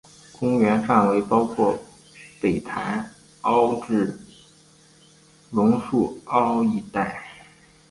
[0.39, 1.77] 公园范围包括
[2.41, 3.11] 北潭
[3.41, 4.17] 凹至
[5.51, 7.23] 榕树澳一带。